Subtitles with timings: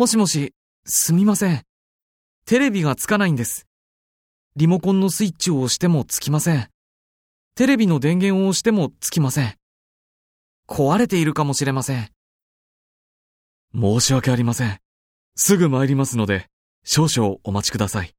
[0.00, 0.54] もしもし、
[0.86, 1.62] すみません。
[2.46, 3.66] テレビがつかないんです。
[4.56, 6.70] リモコンのスイッチを押してもつきません。
[7.54, 9.54] テレビの電源を押してもつきません。
[10.66, 12.08] 壊れているかもしれません。
[13.74, 14.78] 申し訳ありません。
[15.36, 16.46] すぐ参りますので、
[16.82, 18.14] 少々お待ちください。